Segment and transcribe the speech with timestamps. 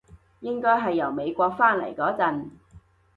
[0.39, 2.49] 應該係由美國返嚟嗰陣